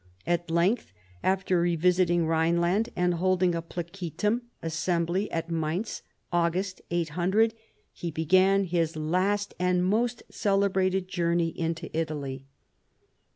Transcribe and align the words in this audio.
At 0.25 0.49
length, 0.49 0.93
after 1.21 1.61
revisiting 1.61 2.25
Rhine 2.25 2.59
land 2.59 2.89
and 2.95 3.13
holding 3.13 3.53
a 3.53 3.61
jylacitum 3.61 4.41
[assembly] 4.63 5.29
at 5.31 5.51
Mainz 5.51 6.01
(August, 6.33 6.81
800) 6.89 7.53
he 7.93 8.09
began 8.09 8.63
his 8.63 8.95
last 8.95 9.53
and 9.59 9.85
most 9.85 10.23
celebrated 10.31 11.07
journey 11.07 11.49
into 11.49 11.95
Italy. 11.95 12.47